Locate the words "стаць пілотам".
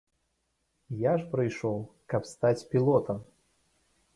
2.33-3.17